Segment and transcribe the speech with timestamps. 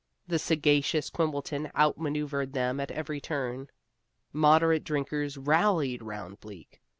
[0.27, 3.67] The sagacious Quimbleton outmaneuvered them at every turn.
[4.33, 6.81] Moderate drinkers rallied round Bleak.